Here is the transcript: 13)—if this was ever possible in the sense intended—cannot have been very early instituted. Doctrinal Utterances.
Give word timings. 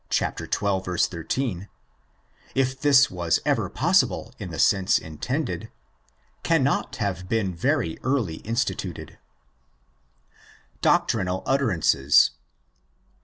13)—if 0.09 2.79
this 2.81 3.11
was 3.11 3.39
ever 3.45 3.69
possible 3.69 4.33
in 4.39 4.49
the 4.49 4.57
sense 4.57 4.97
intended—cannot 4.97 6.95
have 6.95 7.29
been 7.29 7.53
very 7.53 7.99
early 8.03 8.37
instituted. 8.37 9.19
Doctrinal 10.81 11.43
Utterances. 11.45 12.31